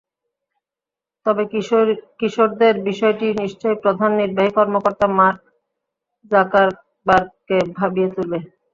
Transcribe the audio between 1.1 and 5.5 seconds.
তবে কিশোরদের বিষয়টি নিশ্চয়ই প্রধান নির্বাহী কর্মকর্তা মার্ক